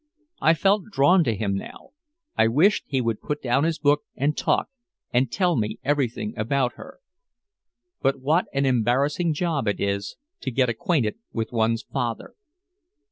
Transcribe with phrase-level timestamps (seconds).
[0.41, 1.89] I felt drawn to him now,
[2.35, 4.67] I wished he would put down his book and talk
[5.13, 7.01] and tell me everything about her.
[8.01, 12.33] But what an embarrassing job it is to get acquainted with one's father.